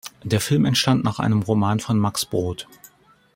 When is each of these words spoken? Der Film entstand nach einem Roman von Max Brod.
Der 0.23 0.39
Film 0.41 0.65
entstand 0.65 1.03
nach 1.03 1.19
einem 1.19 1.43
Roman 1.43 1.79
von 1.79 1.99
Max 1.99 2.25
Brod. 2.25 2.67